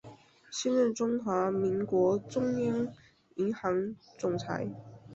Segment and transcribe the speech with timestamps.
[0.49, 2.91] 现任中华民国中央
[3.35, 4.67] 银行总裁。